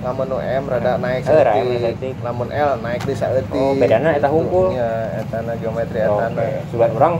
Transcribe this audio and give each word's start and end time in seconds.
lamun 0.00 0.26
nu 0.26 0.38
M 0.40 0.64
rada 0.64 0.96
naik 0.96 1.20
Eh, 1.20 1.44
saeutik. 1.44 2.16
lamun 2.20 2.48
L 2.48 2.70
naik 2.80 3.04
di 3.04 3.12
saeutik 3.12 3.52
Oh, 3.54 3.76
bedana 3.76 4.10
eta 4.12 4.28
hungkul. 4.28 4.72
nya 4.72 4.88
eta 5.14 5.44
na 5.44 5.52
geometri 5.54 6.00
eta 6.00 6.26
na 6.26 6.40
sudah 6.68 6.88
orang 6.90 7.14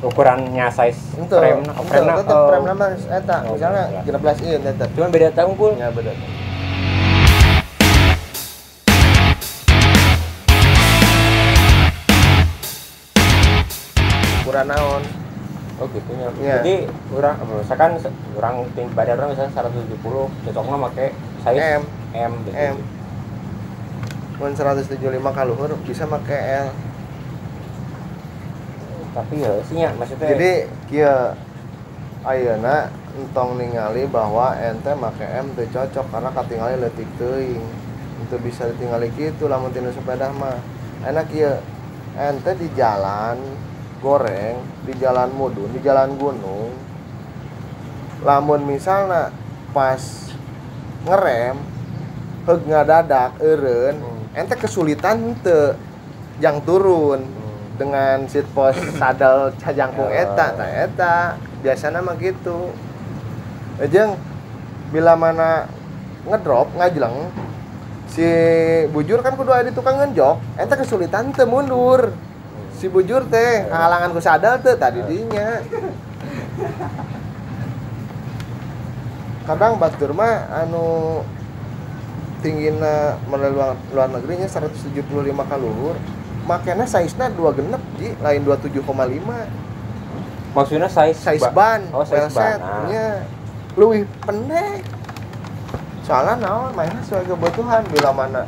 ukurannya 0.00 0.66
size 0.70 1.00
Itu, 1.16 1.34
frame 1.34 1.64
itu, 1.64 1.82
frame 1.82 2.10
tetep 2.14 2.38
frame 2.46 2.66
nama 2.68 2.86
eta, 3.10 3.36
Oh, 3.42 3.52
misalnya 3.52 3.82
belas. 4.04 4.36
13 4.38 4.54
in 4.54 4.62
eta. 4.64 4.84
cuman 4.88 5.08
beda 5.10 5.28
tahun 5.32 5.52
pun 5.54 5.72
Ya 5.74 5.88
beda. 5.90 6.12
Ukuran 14.40 14.68
naon? 14.68 15.02
oh 15.74 15.90
gitu 15.90 16.06
nya 16.14 16.30
Iya. 16.38 16.54
jadi 16.62 16.74
orang 17.10 17.34
misalkan 17.50 17.98
orang 18.38 18.54
tinggi 18.78 18.94
badan 18.94 19.18
orang 19.18 19.34
misalnya 19.34 19.52
170 19.58 19.98
cocoknya 20.46 20.76
pakai 20.86 21.08
size 21.44 21.60
M. 21.60 21.82
M 22.16 22.32
gitu. 22.48 22.50
M. 22.56 22.76
Mun 24.40 24.52
175 24.56 24.98
kaluhur 25.36 25.76
bisa 25.84 26.08
make 26.08 26.34
L. 26.34 26.68
tapi 29.14 29.38
ya 29.38 29.62
sih 29.62 29.78
ya 29.78 29.94
maksudnya 29.94 30.26
Jadi 30.34 30.52
kieu 30.90 31.38
ayeuna 32.26 32.90
entong 33.14 33.62
ningali 33.62 34.10
bahwa 34.10 34.58
ente 34.58 34.90
make 34.98 35.22
M 35.22 35.54
teu 35.54 35.70
cocok 35.70 36.10
karena 36.10 36.30
katingali 36.34 36.74
leutik 36.82 37.06
teuing. 37.14 37.62
Itu 38.26 38.36
bisa 38.42 38.66
ditinggali 38.74 39.14
kitu 39.14 39.46
lamun 39.46 39.70
tina 39.70 39.94
sepeda 39.94 40.34
mah. 40.34 40.58
Enak 41.06 41.30
kieu 41.30 41.62
ente 42.18 42.58
di 42.58 42.68
jalan 42.74 43.38
goreng, 44.02 44.58
di 44.82 44.92
jalan 44.98 45.30
mudun, 45.30 45.70
di 45.70 45.78
jalan 45.78 46.18
gunung. 46.18 46.74
Lamun 48.26 48.66
misalnya 48.66 49.30
pas 49.70 50.33
ngerem 51.04 51.56
heug 52.44 52.60
ngadadak 52.68 53.40
eureun, 53.40 53.96
Hmm. 54.00 54.36
ente 54.36 54.54
kesulitan 54.56 55.36
teu 55.40 55.76
yang 56.40 56.60
turun. 56.64 57.20
Hmm. 57.24 57.42
dengan 57.74 58.22
seat 58.30 58.46
post 58.54 58.78
sadel 59.02 59.50
cajangkung 59.58 60.06
Ya. 60.06 60.30
eta 60.30 60.46
tah 60.54 60.70
eta. 60.70 61.16
Biasanya 61.58 62.06
mah 62.06 62.14
gitu. 62.22 62.70
Ejeng 63.82 64.14
bila 64.94 65.18
mana 65.18 65.66
ngedrop 66.22 66.70
ngajleng 66.78 67.34
si 68.06 68.22
bujur 68.94 69.18
kan 69.26 69.34
kudu 69.34 69.50
di 69.66 69.74
tukang 69.74 69.98
ngenjok. 69.98 70.38
Eta 70.54 70.78
kesulitan 70.78 71.34
teu 71.34 71.50
mundur. 71.50 72.14
Si 72.78 72.86
bujur 72.86 73.26
teh 73.26 73.66
halangan 73.66 74.14
ku 74.14 74.22
sadel 74.22 74.54
teh 74.62 74.78
tadi 74.78 75.02
dinya 75.02 75.58
kadang 79.44 79.76
batur 79.76 80.10
mah 80.10 80.48
anu 80.50 81.20
tinggina 82.40 83.16
melalui 83.24 83.72
luar, 83.92 84.08
negerinya 84.08 84.44
175 84.44 85.00
kaluhur 85.44 85.96
makanya 86.44 86.84
size 86.84 87.16
na 87.16 87.32
dua 87.32 87.52
genep 87.52 87.80
ji. 87.96 88.12
Lain 88.20 88.44
27,5 88.44 88.84
maksudnya 90.52 90.88
size 90.88 91.16
size 91.16 91.44
ba- 91.48 91.52
ban 91.52 91.80
oh 91.90 92.04
size 92.04 92.28
ban 92.30 92.60
ah. 92.60 92.84
nya 92.84 93.24
lebih 93.74 94.04
pendek. 94.22 94.84
Soalnya 96.04 96.36
naon 96.38 96.76
mainnya 96.76 97.00
sesuai 97.00 97.24
kebutuhan. 97.26 97.80
Bila 97.88 98.12
mana 98.12 98.44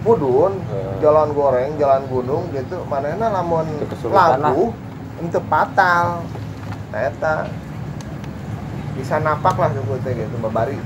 mudun 0.00 0.56
Hmm. 0.64 0.96
jalan 1.04 1.28
goreng 1.30 1.76
jalan 1.76 2.02
gunung 2.08 2.48
gitu 2.50 2.80
manehna 2.88 3.28
lamun 3.28 3.68
lagu 4.08 4.72
itu 5.20 5.40
fatal 5.44 6.24
nah 6.88 7.00
eta 7.04 7.44
bisa 9.00 9.16
napak 9.24 9.56
lah 9.56 9.72
teh 9.72 10.12
gitu 10.12 10.36
babari 10.44 10.76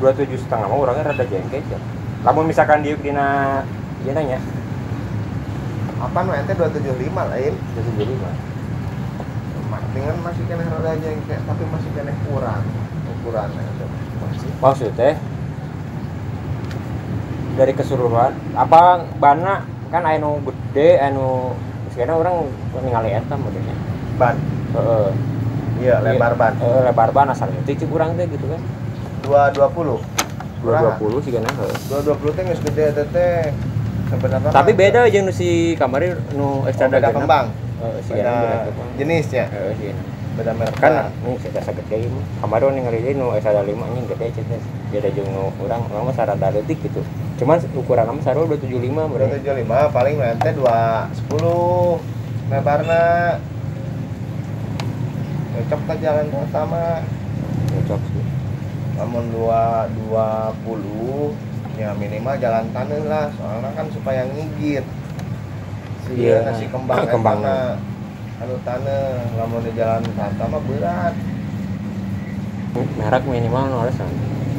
dua 0.00 0.14
tujuh 0.16 0.38
setengah 0.40 0.70
mah 0.70 0.78
orangnya 0.78 1.12
rada 1.12 1.24
jengkel 1.28 1.60
ya 1.66 1.80
lamun 2.24 2.48
misalkan 2.48 2.84
dia 2.84 2.96
dina 3.00 3.60
dia 4.00 4.12
nanya. 4.16 4.40
Apa 6.00 6.24
nu 6.24 6.32
ente 6.32 6.56
275 6.56 7.12
lain? 7.12 7.52
dua 7.52 7.82
tujuh 7.84 8.06
lima. 8.08 8.30
Dengan 9.90 10.16
masih 10.24 10.44
kena 10.48 10.64
rada 10.68 10.96
jengkel 11.00 11.40
tapi 11.44 11.62
masih 11.68 11.90
kena 11.92 12.12
kurang. 12.28 12.64
Ukurannya 13.20 13.60
itu 13.60 13.84
masih 14.24 14.50
maksudnya 14.60 15.10
dari 17.60 17.72
keseluruhan. 17.76 18.32
Apa 18.56 19.04
bana 19.20 19.64
kan 19.92 20.08
anu 20.08 20.40
gede 20.48 20.96
anu 21.00 21.52
sekarang 21.92 22.24
orang 22.24 22.36
ningali 22.80 23.12
eta 23.12 23.36
modelnya. 23.36 23.76
Ban. 24.16 24.36
Heeh 24.76 25.12
iya 25.80 25.96
lebar 26.04 26.36
ban. 26.36 26.52
Eh, 26.60 26.80
lebar 26.86 27.10
ban 27.10 27.26
asal 27.32 27.48
itu 27.50 27.84
cik 27.84 27.88
kurang 27.88 28.14
teh 28.14 28.28
gitu 28.28 28.46
kan. 28.46 28.60
220 29.24 30.00
dua 30.60 30.76
dua 30.76 30.92
puluh 31.00 31.18
sih 31.24 31.32
kan 31.32 31.44
heeh. 31.44 31.72
220 31.88 32.36
teh 32.36 32.42
geus 32.44 32.60
gede 32.60 32.84
teh 32.92 33.06
teh. 33.08 33.40
Sebenarnya 34.12 34.50
tapi 34.52 34.74
beda 34.74 35.06
aja 35.06 35.18
nu 35.22 35.32
si 35.32 35.78
kamari 35.78 36.12
nu 36.36 36.62
oh, 36.62 36.68
ekstra 36.68 36.92
beda 36.92 37.14
kembang. 37.14 37.46
Heeh, 37.80 37.98
si 38.04 38.10
beda 38.12 38.30
beda 38.30 38.56
jenisnya. 39.00 39.44
Heeh, 39.48 39.72
sih 39.80 39.90
beda 40.30 40.54
merek 40.54 40.78
kan 40.78 41.10
ini 41.26 41.34
sudah 41.42 41.62
sakit 41.64 41.84
kayak 41.90 42.06
ini. 42.06 42.22
Kemarin 42.38 42.70
nih 42.76 42.82
ngeri 42.86 43.12
nu 43.16 43.32
ekstra 43.32 43.64
lima 43.64 43.88
ini 43.90 44.04
gede 44.04 44.26
cina 44.36 44.56
beda 44.92 45.08
jeung 45.16 45.28
nu 45.32 45.48
orang 45.64 45.80
orang 45.88 46.04
mah 46.10 46.14
sarada 46.14 46.52
detik 46.52 46.78
gitu. 46.84 47.00
Cuman 47.40 47.56
ukuran 47.72 48.04
nama 48.04 48.20
sarua 48.20 48.44
udah 48.44 48.60
tujuh 48.60 48.84
lima 48.84 49.08
berarti 49.08 49.40
275 49.40 49.96
paling 49.96 50.14
nu 50.20 50.24
ente 50.28 50.50
210 50.52 52.20
lebarna 52.50 53.38
cocok 55.60 55.80
ke 55.84 55.94
jalan 56.00 56.24
pertama. 56.32 57.04
Cocok 57.68 58.00
sih. 58.08 58.24
Namun 58.96 59.28
220 59.32 61.36
ya 61.76 61.92
minimal 61.96 62.36
jalan 62.40 62.64
tanah 62.72 63.00
lah. 63.04 63.28
Soalnya 63.36 63.70
kan 63.76 63.86
supaya 63.92 64.24
ngigit. 64.24 64.84
Si 66.08 66.12
Iya. 66.16 66.48
nasi 66.48 66.64
kembang 66.72 67.04
Kembang. 67.12 67.44
kembang 67.44 67.76
anu 68.40 68.56
tanah 68.64 69.36
lamun 69.36 69.60
di 69.60 69.76
jalan 69.76 70.00
tata 70.16 70.48
mah 70.48 70.64
berat. 70.64 71.12
Merek 72.72 73.24
minimal 73.28 73.68
nu 73.68 73.76
harus 73.84 74.00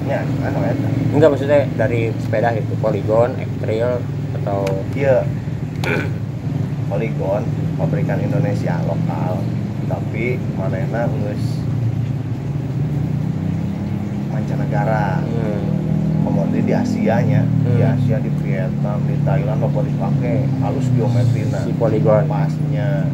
nya 0.06 0.22
anu 0.22 0.62
eta 0.66 0.90
enggak 1.14 1.30
maksudnya 1.34 1.66
dari 1.74 2.14
sepeda 2.22 2.54
gitu. 2.54 2.78
Polygon 2.78 3.34
trail 3.58 3.98
atau 4.38 4.62
iya. 4.94 5.26
Polygon 6.90 7.44
pabrikan 7.76 8.22
Indonesia 8.22 8.78
lokal 8.86 9.42
tapi 9.86 10.38
manehna 10.58 11.08
geus 11.08 11.62
mancanegara. 14.32 15.22
Hmm, 15.26 15.64
komoditi 16.22 16.70
di 16.70 16.74
Asia 16.74 17.18
nya 17.26 17.42
di 17.66 17.82
Hmm. 17.82 17.94
Asia 17.98 18.18
di 18.22 18.30
Vietnam 18.46 19.00
di 19.10 19.16
Thailand 19.26 19.62
apa 19.62 19.80
dipakai 19.82 20.36
halus 20.62 20.88
geometrina 20.94 21.66
si 21.66 21.72
polygon 21.76 22.26
pasnya. 22.30 23.10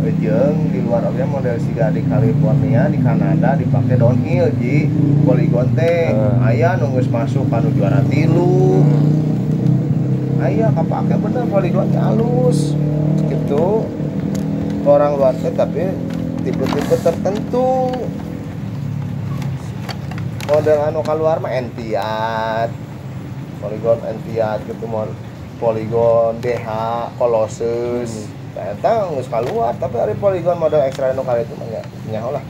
Ejeng 0.00 0.72
di 0.72 0.80
luar 0.80 1.04
oke 1.04 1.20
model 1.28 1.60
siga 1.60 1.92
di 1.92 2.00
California 2.08 2.88
di 2.88 2.98
Kanada 3.04 3.52
dipakai 3.52 4.00
downhill 4.00 4.48
ji. 4.56 4.88
Polygon 5.28 5.76
teh 5.76 6.14
Hmm. 6.14 6.46
aya 6.46 6.78
nunggus 6.80 7.10
masuk 7.12 7.46
kanu 7.52 7.68
juara 7.76 8.00
tilu. 8.08 8.80
Hmm. 8.80 10.40
aya 10.40 10.72
kapake 10.72 11.20
bener 11.20 11.44
poligonnya 11.52 12.00
halus. 12.00 12.72
Gitu 13.28 13.84
orang 14.88 15.16
luar 15.16 15.34
teh 15.36 15.52
tapi 15.52 15.92
tipe-tipe 16.44 16.96
tertentu. 17.00 17.92
Model 20.50 20.78
anu 20.82 21.00
keluar 21.06 21.38
mah 21.38 21.52
entiat 21.54 22.70
poligon 23.60 23.98
entiat 24.02 24.58
gitu 24.66 24.84
mon. 24.88 25.08
Poligon 25.60 26.40
DH 26.40 26.66
Colossus. 27.20 28.32
Ternyata 28.56 29.12
nggak 29.12 29.28
keluar 29.28 29.72
tapi 29.76 29.96
ada 30.00 30.16
poligon 30.16 30.56
model 30.56 30.80
ekstra 30.82 31.12
anu 31.12 31.22
kali 31.22 31.44
itu 31.44 31.54
mah 31.54 31.68
nyaho 32.10 32.32
lah 32.34 32.44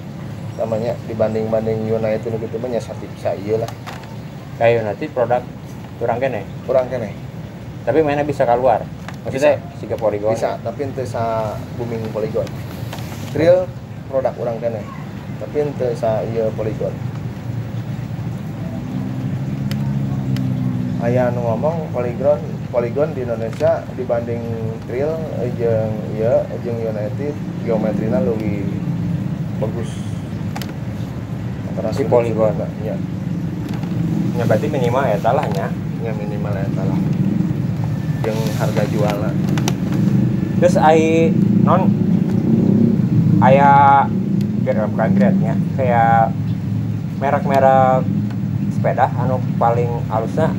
namanya 0.60 0.92
dibanding 1.08 1.48
banding 1.48 1.88
United 1.88 2.20
itu 2.20 2.36
gitu 2.36 2.56
mah 2.60 2.68
sati 2.78 3.04
bisa 3.10 3.34
iya 3.36 3.60
lah. 3.60 3.70
Kayak 4.60 4.86
nanti 4.86 5.08
produk 5.08 5.42
kurang 5.98 6.20
kene? 6.20 6.44
Kurang 6.68 6.86
kene. 6.88 7.12
Tapi 7.84 8.04
mainnya 8.04 8.24
bisa 8.24 8.44
keluar 8.44 8.84
maksudnya 9.20 9.60
siga 9.76 9.96
polygon 10.00 10.32
bisa 10.32 10.56
tapi 10.64 10.88
ente 10.88 11.04
sa 11.04 11.54
booming 11.76 12.00
poligon. 12.12 12.48
Real 13.36 13.68
produk 14.08 14.34
orang 14.40 14.56
kene 14.58 14.82
tapi 15.40 15.56
ente 15.64 15.88
sa 15.96 16.24
iya 16.24 16.48
poligon. 16.56 16.92
Aya 21.00 21.32
anu 21.32 21.40
ngomong 21.40 21.88
poligon 21.96 22.40
poligon 22.68 23.16
di 23.16 23.24
Indonesia 23.24 23.80
dibanding 23.96 24.44
real 24.88 25.16
jeung 25.56 25.94
iya 26.16 26.44
jeung 26.60 26.76
United 26.76 27.34
geometrina 27.64 28.20
lebih 28.20 28.68
bagus. 29.60 29.90
Antara 31.72 31.94
Si 31.94 32.04
juga, 32.04 32.52
iya. 32.82 32.96
Ya 34.36 34.44
berarti 34.44 34.66
minimal 34.68 35.04
ya 35.08 35.18
talahnya 35.20 35.68
nya. 36.00 36.12
Minimal 36.16 36.56
eta 36.56 36.82
lah 36.88 37.19
jeung 38.30 38.38
harga 38.62 38.82
jualna 38.86 39.30
terus 40.62 40.78
ai 40.78 41.34
non 41.66 41.90
aya 43.42 44.06
bukan 44.62 45.10
grade 45.18 45.38
nya 45.42 45.58
kayak 45.74 46.30
merek-merek 47.18 48.06
sepeda 48.70 49.10
anu 49.18 49.42
paling 49.58 49.90
halusnya 50.06 50.54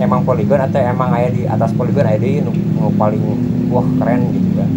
emang 0.00 0.24
poligon 0.24 0.64
atau 0.64 0.80
emang 0.80 1.12
aya 1.12 1.28
di 1.28 1.44
atas 1.44 1.76
poligon 1.76 2.08
aya 2.08 2.16
di 2.16 2.40
nu, 2.40 2.50
nu 2.50 2.88
paling 2.96 3.20
wah 3.68 3.84
keren 4.00 4.32
gitu 4.32 4.50
kan. 4.56 4.70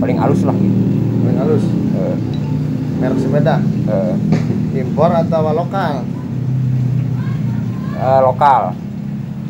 Paling 0.00 0.16
halus 0.16 0.42
lah 0.46 0.56
gitu. 0.56 0.80
Paling 1.20 1.38
halus? 1.38 1.64
Eh, 1.92 2.16
merek 3.02 3.18
sepeda? 3.20 3.60
Eh, 3.90 4.14
impor 4.80 5.12
atau 5.12 5.50
lokal? 5.52 6.06
Eh, 8.00 8.20
lokal 8.24 8.72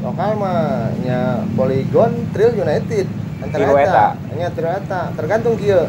lokal 0.00 0.32
mah 0.40 0.88
nya 1.04 1.44
Polygon 1.52 2.12
Trail 2.32 2.56
United 2.56 3.06
antara 3.44 3.68
eta. 3.76 4.06
nya 4.32 4.48
eta 4.48 5.00
tergantung 5.16 5.60
kieu. 5.60 5.84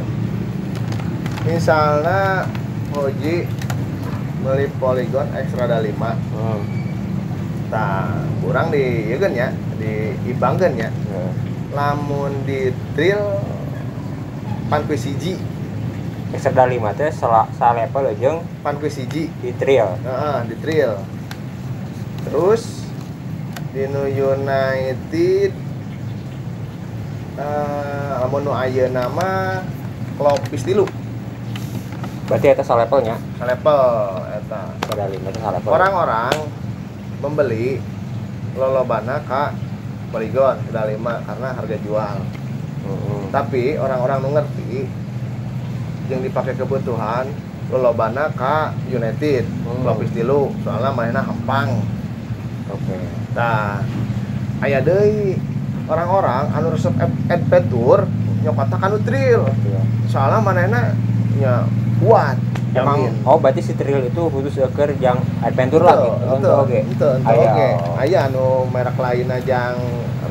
Misalnya 1.48 2.46
Hoji 2.92 3.48
beli 4.44 4.68
Polygon 4.78 5.28
Extra 5.32 5.80
5 5.80 5.80
hmm. 5.80 6.62
tah 7.72 8.20
kurang 8.44 8.68
di 8.68 9.16
ya 9.16 9.48
di 9.80 10.12
ibangkeun 10.28 10.76
ya. 10.76 10.92
Eh. 10.92 11.32
lamun 11.72 12.36
di 12.44 12.76
trail 13.00 13.40
pan 14.68 14.84
siji. 14.92 15.40
Extra 16.36 16.68
5 16.68 17.00
teh 17.00 17.12
sala 17.16 17.48
level 17.76 18.12
jeung 18.20 18.44
pan 18.60 18.76
siji. 18.92 19.32
di 19.40 19.56
trail 19.56 19.96
Heeh, 20.04 20.38
di 20.52 20.56
trail 20.60 21.00
terus 22.22 22.71
di 23.72 23.88
nu 23.88 24.04
United 24.04 25.52
eh 27.40 28.12
lamun 28.20 28.42
nu 28.44 28.52
ayeuna 28.52 29.08
mah 29.08 29.64
Klopis 30.20 30.62
tilu. 30.62 30.86
Berarti 32.28 32.48
eta 32.52 32.64
levelnya? 32.78 33.18
Level 33.42 33.84
eta. 34.28 34.62
Extra 34.78 35.08
5 35.08 35.34
teh 35.34 35.42
level. 35.42 35.72
Orang-orang 35.72 36.36
membeli 37.24 37.82
lolobana 38.54 39.24
ka 39.24 39.56
Polygon 40.12 40.60
sudah 40.68 40.84
lima 40.92 41.24
karena 41.24 41.50
harga 41.56 41.78
jual. 41.82 42.18
Hmm. 42.82 43.30
tapi 43.30 43.78
orang-orang 43.78 44.26
nu 44.26 44.30
ngerti 44.34 44.90
yang 46.10 46.26
dipakai 46.26 46.58
kebutuhan 46.60 47.32
lolobana 47.72 48.30
ka 48.36 48.76
United. 48.92 49.48
Hmm. 49.64 49.82
Klopis 49.88 50.12
tilu. 50.12 50.52
Soalnya 50.62 50.92
mainnya 50.92 51.24
hempang. 51.24 51.72
oke 51.72 52.01
Nah, 53.32 53.80
aya 54.60 54.80
deui 54.84 55.40
orang-orang 55.88 56.52
anu 56.52 56.68
resep 56.72 56.94
ad- 57.00 57.22
adventure 57.28 58.06
nyokota 58.42 58.76
kanu 58.78 58.98
trail. 59.06 59.48
Oke. 59.48 59.70
Soalnya 60.08 60.40
manehna 60.42 60.82
nya 61.40 61.66
kuat. 62.02 62.38
Emang 62.72 63.04
jamin. 63.04 63.28
oh 63.28 63.36
berarti 63.36 63.60
si 63.60 63.76
trail 63.76 64.00
itu 64.00 64.22
khusus 64.32 64.56
keur 64.72 64.96
yang 65.04 65.20
adventure 65.44 65.84
lah 65.84 65.96
gitu. 66.08 66.40
Itu, 66.40 66.50
oke. 66.56 66.80
itu, 66.88 67.08
oke. 67.20 67.68
oh. 67.84 68.00
Aya 68.00 68.32
anu 68.32 68.64
merek 68.72 68.96
lain 68.96 69.28
yang 69.44 69.76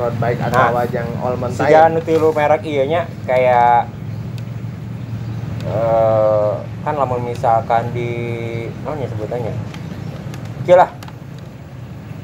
road 0.01 0.15
bike 0.17 0.41
atau 0.41 0.73
Nah, 0.73 0.85
yang 0.89 1.05
all 1.21 1.37
mountain. 1.37 1.69
anu 1.85 2.01
tilu 2.01 2.33
merek 2.33 2.65
ieu 2.65 2.89
nya 2.89 3.05
kayak 3.29 3.85
eh 5.69 6.51
kan 6.81 6.97
lamun 6.97 7.21
misalkan 7.21 7.93
di 7.93 8.09
naon 8.81 8.97
ya 8.97 9.07
sebutannya. 9.13 9.53
Oke 10.65 10.73
lah. 10.73 10.89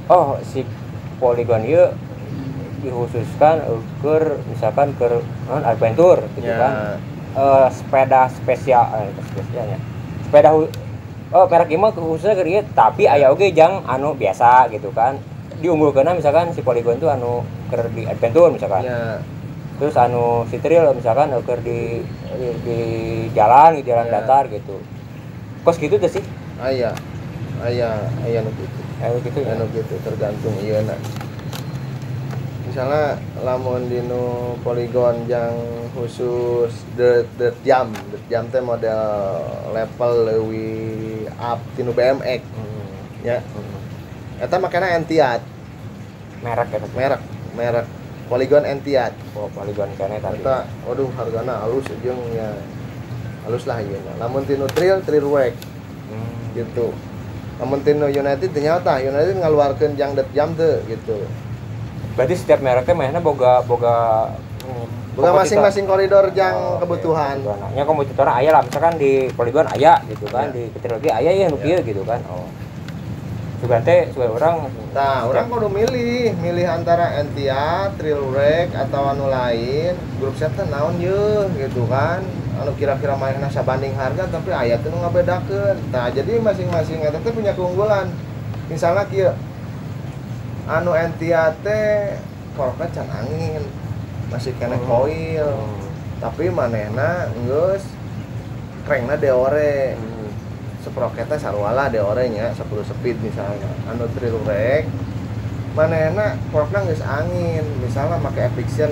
Oh, 0.08 0.40
si 0.42 0.64
Polygon 1.18 1.64
ieu 1.64 1.92
dikhususkan 2.80 3.66
keur 4.00 4.38
misalkan 4.48 4.94
ke 4.94 5.08
naon 5.46 5.64
adventure 5.64 6.22
gitu 6.34 6.46
Ya, 6.46 6.58
kan. 6.58 6.72
Eh, 7.34 7.68
sepeda 7.70 8.26
spesial 8.30 8.84
eh 8.96 9.10
spesialnya. 9.26 9.78
Sepeda 10.24 10.52
hu- 10.52 10.72
Oh, 11.28 11.44
merek 11.44 11.76
mah 11.76 11.92
khususnya 11.92 12.34
keur 12.34 12.48
ieu, 12.48 12.64
tapi 12.72 13.04
aya 13.04 13.28
oge 13.28 13.52
jang 13.52 13.84
anu 13.84 14.16
biasa 14.16 14.72
gitu 14.72 14.96
kan. 14.96 15.20
Diunggulkeun 15.58 16.08
misalkan 16.14 16.56
si 16.56 16.64
Polygon 16.64 16.96
tuh 16.98 17.12
anu 17.12 17.44
keur 17.68 17.92
di 17.92 18.08
adventure 18.08 18.48
misalkan. 18.48 18.88
ya, 18.88 19.20
terus 19.76 19.94
anu 19.94 20.48
si 20.48 20.56
trail 20.58 20.88
misalkan 20.90 21.28
keur 21.44 21.60
di, 21.60 22.00
di 22.32 22.48
di 22.64 22.80
jalan 23.30 23.76
di 23.76 23.84
jalan 23.84 24.08
Ya. 24.08 24.14
datar 24.18 24.48
gitu 24.48 24.80
kos 25.62 25.76
gitu 25.76 26.00
tuh 26.00 26.08
sih 26.08 26.24
aya. 26.58 26.96
Aya, 27.60 27.90
aya 28.24 28.40
nu 28.40 28.50
eh 28.98 29.10
gitu 29.22 29.40
ya. 29.46 29.54
Anu 29.54 29.66
gitu 29.74 29.94
tergantung 30.02 30.56
iya 30.62 30.82
nak. 30.82 31.00
Misalnya 32.66 33.18
lamun 33.42 33.90
dinu 33.90 34.58
poligon 34.62 35.26
yang 35.30 35.54
khusus 35.94 36.74
dirt 36.98 37.30
dirt 37.38 37.58
jam. 37.62 37.94
Dirt 37.94 38.26
jam 38.30 38.50
teh 38.50 38.62
model 38.62 39.02
level 39.74 40.14
lebih 40.26 41.30
up 41.38 41.62
tinu 41.78 41.94
BMX 41.94 42.42
Hmm. 42.54 42.94
ya. 43.26 43.38
Hmm. 43.42 44.44
eta 44.44 44.56
makanya 44.62 44.98
Entiat. 44.98 45.42
Merek 46.42 46.70
ya 46.74 46.80
merek 46.94 47.22
merek. 47.54 47.88
Poligon 48.30 48.66
Entiat. 48.66 49.14
Oh 49.38 49.50
polygon 49.54 49.94
kene 49.98 50.18
tadi. 50.22 50.42
Eta 50.42 50.66
waduh 50.86 51.10
hargana 51.18 51.66
halus 51.66 51.86
jeung 52.02 52.22
ya. 52.34 52.50
Halus 53.46 53.64
lah 53.70 53.80
ieu 53.80 53.96
na 54.04 54.26
lamun 54.26 54.44
tinu 54.44 54.66
trail 54.74 55.02
trail 55.06 55.26
wake. 55.30 55.58
Hmm. 56.10 56.56
gitu 56.58 56.94
lamun 57.58 57.80
tinu 57.82 58.06
United 58.06 58.50
ternyata 58.54 59.02
United 59.02 59.42
ngaluarkeun 59.42 59.98
jang 59.98 60.14
dirt 60.14 60.30
jam 60.34 60.54
teu 60.54 60.82
gitu 60.86 61.26
berarti 62.14 62.34
setiap 62.38 62.62
mereknya 62.62 62.94
mainnya 62.98 63.22
boga 63.22 63.62
boga 63.66 64.30
hmm, 64.66 64.86
kompetitor. 65.18 65.38
masing-masing 65.42 65.86
koridor 65.86 66.26
yang 66.34 66.54
Oh, 66.58 66.78
kebutuhan. 66.82 67.42
Nya 67.74 67.86
kompetitor 67.86 68.26
aya 68.30 68.50
lah 68.54 68.62
misalkan 68.66 68.98
di 68.98 69.30
polygon 69.34 69.70
aya 69.70 70.02
gitu 70.10 70.26
kan 70.30 70.50
Ya. 70.54 70.70
di 70.70 70.88
lagi 70.90 71.10
aya 71.10 71.32
ya 71.34 71.46
nu 71.50 71.58
kieu 71.62 71.82
gitu 71.82 72.02
kan 72.06 72.22
oh 72.30 72.46
teh 73.66 74.14
suwe 74.14 74.30
orang 74.30 74.70
Nah, 74.98 75.30
orang 75.30 75.46
kudu 75.46 75.70
milih, 75.70 76.34
milih 76.42 76.66
antara 76.66 77.22
Entia, 77.22 77.94
Trail 78.02 78.18
Rek 78.34 78.74
atau 78.74 79.14
anu 79.14 79.30
lain. 79.30 79.94
Grup 80.18 80.34
set 80.42 80.50
teh 80.58 80.66
naon 80.66 80.98
ye 80.98 81.46
gitu 81.54 81.86
kan. 81.86 82.26
Anu 82.58 82.74
kira-kira 82.74 83.14
main 83.14 83.38
nasa 83.38 83.62
banding 83.62 83.94
harga 83.94 84.26
tapi 84.28 84.50
aya 84.50 84.82
teh 84.82 84.90
nu 84.90 84.98
ngabedakeun. 85.02 85.78
Nah, 85.94 86.10
jadi 86.10 86.42
masing-masing 86.42 87.06
teh 87.06 87.32
punya 87.34 87.54
keunggulan. 87.54 88.10
Misalnya 88.68 89.06
kieu 89.08 89.32
anu 90.68 90.92
Entia 90.98 91.54
teh 91.62 92.18
koroknya 92.58 92.90
can 92.92 93.08
angin. 93.14 93.64
Masih 94.34 94.52
kena 94.58 94.76
Hmm. 94.76 94.90
koil. 94.90 95.52
Hmm. 95.54 95.86
Tapi 96.18 96.50
manehna 96.50 97.30
geus 97.46 97.86
krengna 98.84 99.16
deore. 99.16 99.96
Hmm. 99.96 100.18
seproketnya 100.88 101.36
sarwala 101.36 101.92
de 101.92 102.00
orenya 102.00 102.56
10 102.56 102.64
speed 102.88 103.20
misalnya 103.20 103.68
anu 103.92 104.08
trail 104.16 104.40
rek 104.48 104.88
mana 105.76 106.16
enak 106.16 106.40
korkna 106.56 106.88
geus 106.88 107.04
angin 107.04 107.68
misalnya 107.84 108.16
pakai 108.24 108.48
eviction 108.48 108.88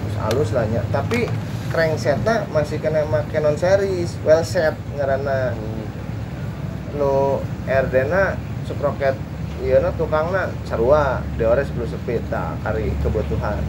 terus 0.00 0.16
halus 0.16 0.50
lah 0.56 0.64
nya 0.72 0.80
tapi 0.88 1.28
cranksetnya 1.70 2.50
masih 2.50 2.82
kena 2.82 3.06
make 3.06 3.38
non 3.38 3.54
series 3.54 4.18
well 4.26 4.42
set 4.42 4.74
ngaranna 4.98 5.54
Hmm. 5.54 5.86
nu 6.98 7.38
RD 7.70 7.94
na 8.10 8.34
sproket 8.66 9.14
ieu 9.62 9.78
na 9.78 9.94
tukangna 9.94 10.50
sarua 10.66 11.22
de 11.38 11.46
ore 11.46 11.62
10 11.62 11.86
speed 11.86 12.22
tah 12.26 12.58
kari 12.66 12.90
kebutuhan 13.02 13.62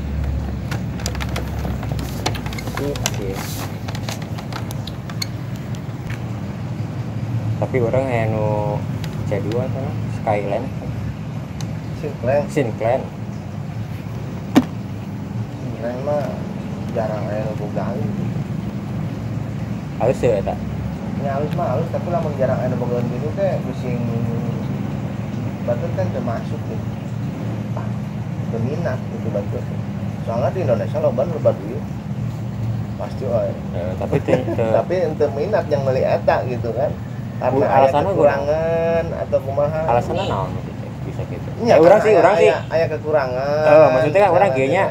Oke. 2.82 3.38
Tapi 7.62 7.78
orang 7.78 8.10
anu 8.10 8.82
C2 9.30 9.54
kan 9.54 9.86
Skyline, 10.18 10.66
Sinclair 12.02 12.42
Sinclair. 12.50 13.02
Sinclair 15.62 15.98
mah 16.02 16.26
jarang 16.92 17.24
nu 17.24 17.54
boga 17.58 17.84
Halus 20.00 20.18
ya 20.20 20.42
eta. 20.42 20.56
Ya 21.22 21.38
halus 21.38 21.54
mah 21.54 21.78
halus, 21.78 21.86
tapi 21.94 22.10
lamun 22.10 22.34
jarang 22.36 22.58
ada 22.58 22.74
bogaan 22.74 23.06
gitu 23.06 23.30
teh 23.38 23.54
pusing 23.62 24.02
batu 25.62 25.86
kan 25.94 26.10
termasuk 26.10 26.58
gitu. 26.66 26.86
Ah, 27.78 27.86
berminat 28.50 28.98
itu 29.14 29.30
batu. 29.30 29.58
Soalnya 30.26 30.50
di 30.50 30.60
Indonesia 30.66 30.98
nu 30.98 31.14
batu 31.14 31.62
ieu. 31.70 31.78
Pasti 32.98 33.24
wae. 33.30 33.54
Ya, 33.74 33.86
tapi 33.98 34.18
Tapi 34.78 34.94
ente 35.06 35.26
minat 35.38 35.66
yang 35.70 35.86
beli 35.86 36.02
eta 36.02 36.42
gitu 36.50 36.74
kan. 36.74 36.90
Karena 37.38 37.66
alasannya 37.70 38.14
kekurangan 38.14 39.06
atau 39.26 39.38
kumaha. 39.42 39.80
alasannya 39.90 40.26
naon 40.30 40.50
gitu, 40.54 40.70
bisa 41.10 41.22
gitu. 41.26 41.50
Iya, 41.62 41.74
Eh, 41.74 41.82
orang 41.82 42.00
sih, 42.02 42.14
orang 42.14 42.36
sih. 42.38 42.50
aya- 42.50 42.66
aya 42.70 42.86
kekurangan. 42.88 43.66
Eh, 43.66 43.88
maksudnya 43.94 44.20
kan 44.22 44.32
orang 44.32 44.50
kayaknya 44.52 44.84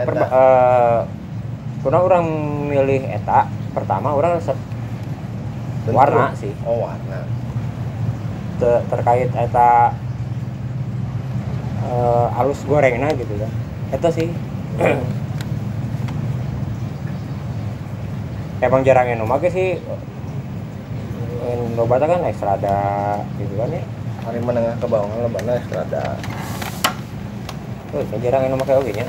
kurang 1.81 2.05
orang 2.05 2.27
milih 2.69 3.09
eta 3.09 3.49
pertama 3.73 4.13
orang 4.13 4.37
resep 4.37 4.57
Bentuk. 5.85 5.97
warna 5.97 6.37
sih. 6.37 6.53
Oh, 6.69 6.85
warna. 6.85 7.25
Te- 8.61 8.85
terkait 8.93 9.33
eta 9.33 9.97
eh, 11.85 12.27
alus 12.37 12.61
gorengna 12.69 13.09
gitu 13.17 13.33
kan. 13.41 13.51
Eta 13.97 14.09
sih. 14.13 14.29
Emang 18.61 18.85
jarang 18.85 19.09
yang 19.09 19.25
make 19.25 19.49
sih. 19.49 19.81
Lobata 21.75 22.05
kan 22.05 22.21
ekstra 22.29 22.61
ada 22.61 22.77
gitu 23.41 23.57
kan 23.57 23.73
ya. 23.73 23.81
Hari 24.29 24.37
menengah 24.45 24.77
ke 24.77 24.85
bawah 24.85 25.09
lebana 25.25 25.57
rada 25.73 26.21
oh 27.91 28.07
jarang 28.23 28.47
yang 28.47 28.55
make 28.55 28.71
oge 28.71 28.95
nya 28.95 29.03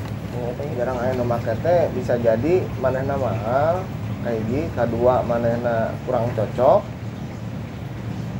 jarang 0.82 0.98
aya 0.98 1.12
nu 1.14 1.22
make 1.28 1.54
teh 1.62 1.92
bisa 1.94 2.18
jadi 2.18 2.66
manehna 2.82 3.16
mahal 3.20 3.86
kayak 4.26 4.42
gini. 4.50 4.66
Kedua 4.74 5.22
manehna 5.22 5.94
kurang 6.10 6.32
cocok. 6.34 6.82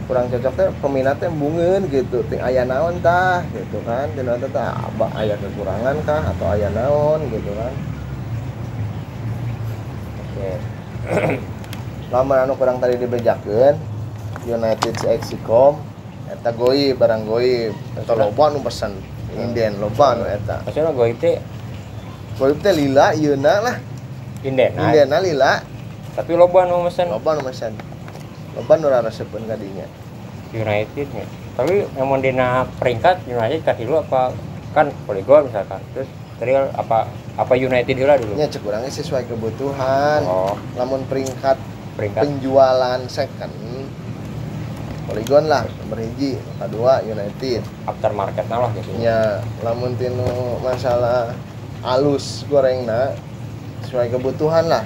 Kurang 0.10 0.26
cocok 0.34 0.54
teh 0.58 0.68
peminatnya 0.82 1.30
bungeun 1.30 1.86
gitu. 1.94 2.26
Ting 2.26 2.42
aya 2.42 2.66
naon 2.66 2.98
tah 3.06 3.46
gitu 3.54 3.78
kan. 3.86 4.10
Tina 4.18 4.42
teh 4.42 4.50
tah 4.50 4.74
aba 4.74 5.14
aya 5.14 5.38
kekurangan 5.38 5.96
kah 6.02 6.22
atau 6.34 6.48
aya 6.50 6.68
naon 6.74 7.20
gitu 7.30 7.52
kan. 7.54 7.74
Oke. 10.18 10.52
Lamun 12.12 12.38
anu 12.42 12.54
kurang 12.60 12.84
tadi 12.84 13.00
dibejakeun 13.00 13.80
United 14.44 14.96
Exicom 15.08 15.80
eta 16.28 16.50
goib 16.56 16.98
barang 16.98 17.28
goib. 17.28 17.76
Eta 18.00 18.18
loba 18.18 18.50
nu 18.50 18.60
pesen. 18.66 18.98
Inden 19.32 19.80
loba 19.80 20.18
nu 20.18 20.26
eta. 20.28 20.60
Maksudnya 20.66 20.92
gue 20.92 21.08
itu 21.14 21.32
goib 22.42 22.58
teh 22.66 22.74
lila 22.74 23.14
yeuna 23.14 23.62
lah. 23.62 23.76
Inden 24.42 24.74
nah, 24.74 24.90
indena 24.90 25.22
lila. 25.22 25.62
Tapi 26.18 26.34
loba 26.34 26.66
nu 26.66 26.82
mesen. 26.82 27.14
Loba 27.14 27.38
nu 27.38 27.46
pesen 27.46 27.78
loba 28.56 28.76
nu 28.76 28.92
raraseupkeun 28.92 29.48
ka 29.48 29.56
dinya 29.56 29.88
United 30.52 31.08
nya. 31.16 31.26
Tapi 31.56 31.88
emang 31.96 32.20
dina 32.20 32.68
peringkat 32.80 33.28
United 33.28 33.64
kasih 33.64 33.88
dulu 33.88 34.04
apa 34.04 34.36
kan 34.76 34.92
Polygon 35.08 35.48
misalkan. 35.48 35.80
Terus 35.96 36.10
Trial 36.42 36.74
apa 36.74 37.06
apa 37.38 37.54
United 37.54 37.94
dulu 37.94 38.12
dulu. 38.18 38.34
Nya 38.34 38.50
cek 38.50 38.66
urang 38.66 38.84
sesuai 38.84 39.30
kebutuhan. 39.30 40.26
Oh. 40.26 40.58
Lamun 40.76 41.06
peringkat 41.06 41.56
peringkat. 41.96 42.26
penjualan 42.26 43.00
second. 43.08 43.54
Polygon 45.06 45.48
lah 45.48 45.64
nomor 45.86 46.02
hiji 46.02 46.36
kedua 46.60 47.06
United. 47.06 47.62
Aftermarket 47.88 48.50
lah 48.50 48.74
gitu. 48.74 48.92
Nya 49.00 49.40
lamun 49.62 49.96
tinu 49.96 50.58
masalah 50.60 51.32
alus 51.82 52.46
gorengna 52.46 53.14
sesuai 53.86 54.14
kebutuhan 54.14 54.70
lah. 54.70 54.84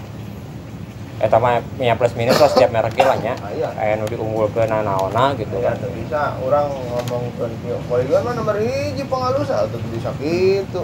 Eta 1.15 1.39
mah 1.39 1.63
nya 1.79 1.95
plus 1.95 2.11
minus 2.15 2.35
lah 2.39 2.51
setiap 2.51 2.75
merek 2.75 2.99
lah 2.99 3.15
nya 3.15 3.39
Ah, 3.39 3.51
iya. 3.55 3.71
aya 3.79 3.95
nu 3.95 4.03
diunggulkeun 4.03 4.67
naona 4.67 5.31
gitu 5.39 5.55
ya 5.59 5.71
kan. 5.71 5.79
tuh 5.79 5.91
bisa. 5.95 6.35
Orang 6.43 6.67
ngomong 6.67 7.23
ke 7.39 7.45
Polygon 7.87 8.21
mah 8.23 8.33
nomor 8.35 8.59
hiji 8.59 9.03
pengalus 9.07 9.47
atau 9.47 9.79
bisa 9.91 10.11
gitu. 10.19 10.83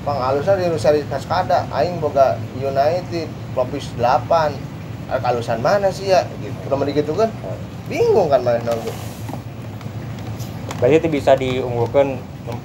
Pengalusnya 0.00 0.56
di 0.56 0.70
Nusari 0.70 1.02
Kaskada 1.04 1.66
aing 1.68 2.00
boga 2.00 2.40
United 2.56 3.28
Popis 3.52 3.92
8 4.00 4.56
Ah, 5.06 5.22
kalusan 5.22 5.60
mana 5.60 5.86
sih 5.92 6.08
ya? 6.08 6.24
Gitu. 6.40 6.56
Nomor 6.66 6.88
gitu 6.88 7.12
kan 7.12 7.28
bingung 7.86 8.26
kan 8.26 8.42
mana 8.42 8.58
nunggu 8.66 8.90
berarti 10.76 11.08
bisa 11.08 11.32
diunggulkan 11.32 12.18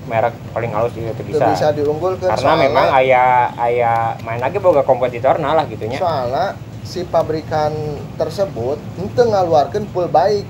merek 0.04 0.34
paling 0.52 0.70
halus 0.70 0.94
itu 0.94 1.10
bisa, 1.24 1.46
bisa 1.48 1.68
diunggulkan 1.72 2.28
karena 2.28 2.38
soalnya- 2.38 2.64
memang 2.66 2.86
ayah 2.96 3.30
ayah 3.62 3.98
main 4.22 4.38
lagi 4.38 4.58
boga 4.58 4.82
kompetitor 4.82 5.38
nah 5.38 5.54
lah 5.54 5.66
gitunya 5.66 5.98
soalnya 5.98 6.54
si 6.82 7.02
pabrikan 7.04 7.72
tersebut 8.16 8.78
itu 8.98 9.22
ngaluarkan 9.22 9.86
full 9.90 10.06
baik 10.06 10.46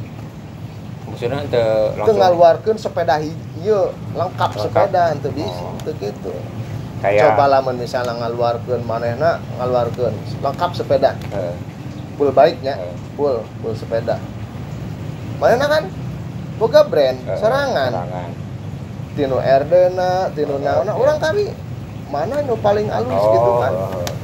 maksudnya 1.06 1.40
itu 1.42 1.52
itu 1.52 1.98
langsung 1.98 2.18
ngaluarkan 2.18 2.76
sepeda 2.76 3.16
hijau 3.18 3.92
lengkap 4.14 4.50
Lengkap. 4.50 4.64
sepeda 4.64 5.04
itu 5.14 5.30
bisa 5.34 5.62
Oh. 5.62 5.76
itu 5.78 5.92
gitu. 6.00 6.32
Kayak 7.02 7.34
coba 7.34 7.46
lamun 7.50 7.76
misalnya 7.76 8.14
ngaluarkan 8.16 8.80
manehna 8.82 9.42
ngaluarkan 9.58 10.14
lengkap 10.40 10.72
sepeda. 10.72 11.18
Eh, 11.30 11.54
full 12.14 12.30
baiknya 12.32 12.78
eh, 12.80 12.96
full 13.14 13.42
full 13.60 13.74
sepeda. 13.74 14.22
Manehna 15.36 15.66
kan? 15.68 15.84
Boga 16.56 16.86
brand 16.86 17.18
eh, 17.20 17.36
serangan. 17.36 17.90
serangan 17.92 18.30
tinu 19.14 19.38
Erdena 19.38 20.32
tinu 20.32 20.56
Oh, 20.56 20.60
naona 20.60 20.92
iya. 20.92 20.94
orang 20.96 21.18
kali 21.20 21.46
mana 22.12 22.44
nu 22.44 22.56
paling 22.60 22.88
halus 22.92 23.16
oh, 23.16 23.32
gitu 23.32 23.52
kan? 23.60 23.74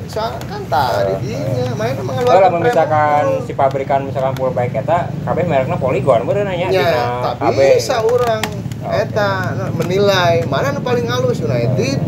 Soalnya 0.07 0.39
kan 0.47 0.61
tadi 0.67 1.11
Eh, 1.11 1.19
dinya 1.23 1.71
kalau 1.75 2.03
mengeluarkan 2.03 2.51
lah 2.51 2.61
misalkan 2.63 3.23
si 3.43 3.51
pabrikan 3.51 3.99
misalkan 4.07 4.33
full 4.35 4.51
bike 4.51 4.75
eta 4.75 5.07
kabeh 5.23 5.43
mereknya 5.47 5.75
Polygon 5.75 6.23
bener 6.27 6.47
nanya 6.47 6.67
ya, 6.71 6.87
KB. 7.35 7.59
bisa 7.79 7.99
orang 8.03 8.43
Oh, 8.77 8.93
eta 8.93 9.51
nah, 9.57 9.69
menilai 9.75 10.47
mana 10.47 10.71
nu 10.71 10.79
paling 10.79 11.07
halus 11.07 11.43
United. 11.43 11.99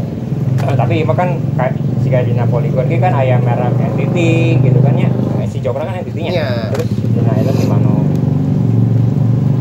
Eh, 0.60 0.76
tapi 0.80 1.04
emang 1.04 1.18
kan 1.18 1.30
si 2.04 2.08
Polygon 2.48 2.86
ini 2.88 2.98
kan 3.00 3.12
ayam 3.16 3.44
merek 3.44 3.76
entity 3.80 4.60
gitu 4.64 4.80
kan 4.80 4.96
ya. 4.96 5.10
Eh, 5.44 5.48
si 5.48 5.60
Jokra 5.60 5.84
kan 5.84 6.00
entity-nya. 6.00 6.32
Iya. 6.32 6.50
terus 6.72 6.88
dina 6.92 7.34
itu 7.36 7.52
di 7.56 7.66
mana 7.68 7.92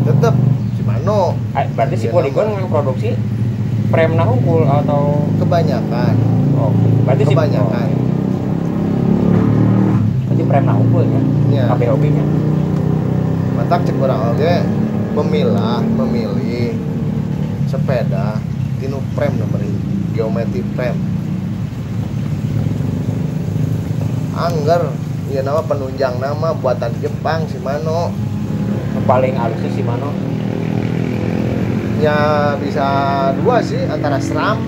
tetep 0.09 0.35
Shimano 0.79 1.35
Ah, 1.53 1.68
berarti 1.79 1.95
si 1.95 2.07
Iya, 2.11 2.15
Polygon 2.19 2.67
produksi 2.67 3.15
frame 3.95 4.19
nah 4.19 4.27
unggul 4.27 4.67
atau? 4.67 5.31
Kebanyakan. 5.39 6.15
Oh 6.59 6.75
berarti 7.07 7.23
si 7.23 7.35
kebanyakan. 7.39 7.87
Oh, 7.95 8.03
berarti 10.27 10.43
frame 10.43 10.67
nah 10.67 10.75
unggul 10.75 11.07
ya 11.07 11.23
ya 11.55 11.63
KBOB 11.71 12.03
nya 12.11 12.25
matak 13.55 13.87
cek 13.87 13.95
orang 14.03 14.35
oge 14.35 14.55
memilah 15.15 15.79
memilih 15.87 16.75
sepeda 17.71 18.43
tinu 18.83 18.99
frame 19.15 19.39
nomor 19.39 19.63
ini 19.63 19.79
geometri 20.19 20.67
frame. 20.75 20.99
Angger 24.35 24.83
ya 25.31 25.47
nama 25.47 25.63
penunjang 25.63 26.19
nama 26.19 26.59
buatan 26.59 26.91
Jepang 26.99 27.47
Shimano 27.47 28.11
paling 29.07 29.39
halusnya 29.39 29.71
si 29.71 29.83
Mano 29.87 30.11
ya 31.99 32.55
bisa 32.63 32.87
dua 33.43 33.59
sih 33.63 33.83
antara 33.91 34.23
SRAM 34.23 34.63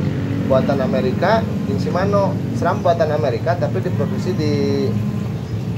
buatan 0.51 0.83
Amerika 0.83 1.43
dan 1.43 1.79
Shimano. 1.79 2.35
SRAM 2.59 2.83
buatan 2.83 3.15
Amerika 3.15 3.55
tapi 3.55 3.79
diproduksi 3.83 4.35
di 4.35 4.55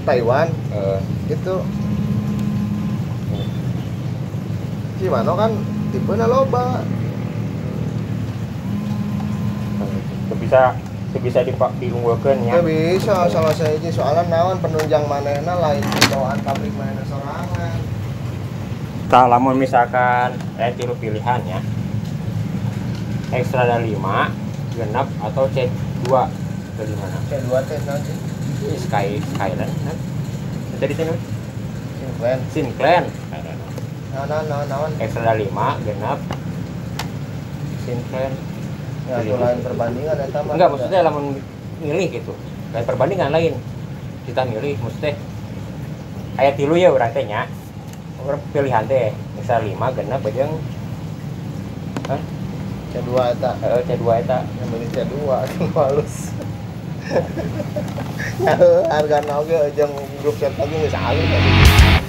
Taiwan. 0.09 0.49
Eh, 0.73 0.99
gitu 1.28 1.61
Shimano 4.99 5.32
kan 5.37 5.52
tipe 5.92 6.14
loba 6.16 6.80
itu 10.32 10.35
bisa 10.40 10.73
itu 11.12 11.18
bisa 11.21 11.44
dipak 11.44 11.68
diunggulkan 11.76 12.40
ya. 12.49 12.56
Ya 12.56 12.61
bisa 12.64 13.28
salah 13.28 13.52
saya 13.52 13.76
soalnya 13.92 14.25
nawan 14.32 14.56
penunjang 14.64 15.04
manehna 15.04 15.61
lain 15.61 15.85
bawaan 16.09 16.40
pabrik 16.40 16.73
manehna 16.73 17.04
sorangan 17.04 17.91
tak 19.12 19.28
lamun 19.28 19.61
misalkan 19.61 20.33
eh 20.57 20.73
tiru 20.73 20.97
pilihan 20.97 21.45
ya. 21.45 21.61
Ekstra 23.28 23.69
ada 23.69 23.76
5 23.76 23.92
genap 24.73 25.04
atau 25.21 25.45
C2 25.52 26.09
dari 26.81 26.95
mana 26.97 27.21
C2 27.28 27.52
teh 27.69 27.76
ini 27.76 28.73
Sky 28.81 29.21
Skyland 29.21 29.69
kan? 29.85 29.97
Jadi 30.81 30.92
itu 30.97 31.04
Sinclair. 32.00 32.38
Sinclair. 32.57 33.04
Naon 34.16 34.26
naon 34.33 34.45
naon 34.49 34.66
naon 34.73 34.90
ekstra 34.97 35.28
ada 35.28 35.37
5 35.37 35.85
genap. 35.85 36.19
Sinclair. 37.85 38.33
Ya 39.12 39.14
itu 39.21 39.37
lain 39.37 39.61
perbandingan 39.61 40.16
eta 40.25 40.40
mah 40.40 40.57
enggak 40.57 40.69
maksudnya 40.73 41.04
lamun 41.04 41.37
milih 41.85 42.09
gitu. 42.09 42.33
Kayak 42.73 42.88
perbandingan 42.88 43.28
lain. 43.28 43.61
Kita 44.25 44.49
milih 44.49 44.81
maksudnya 44.81 45.21
kayak 46.40 46.57
tilu 46.57 46.81
ya 46.81 46.88
orang 46.88 47.12
teh 47.12 47.28
nya 47.28 47.45
pilihan 48.55 48.85
teh 48.87 49.11
misal 49.38 49.61
5 49.62 49.97
genap 49.99 50.21
bajeng 50.23 50.52
C2 52.93 53.11
eta. 53.33 53.52
Eh, 53.64 53.81
C2 53.88 54.05
eta. 54.21 54.38
Yang 54.45 54.69
beli 54.69 54.87
C2 54.93 55.14
atuh 55.25 55.69
halus. 55.73 56.14
Harga 58.93 59.19
oge 59.41 59.59
jeung 59.75 59.95
grup 60.23 60.37
set 60.38 60.52
lagi 60.55 60.88
tadi 60.93 62.01